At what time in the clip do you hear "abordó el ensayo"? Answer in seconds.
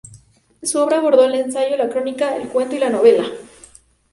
0.97-1.77